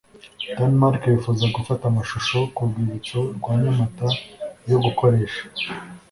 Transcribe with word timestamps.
denmark 0.57 1.01
bifuza 1.13 1.45
gufata 1.55 1.83
amashusho 1.91 2.37
ku 2.55 2.61
rwibutso 2.69 3.19
rwa 3.37 3.53
nyamata 3.61 4.07
yo 4.69 4.77
gukoresha 4.83 5.41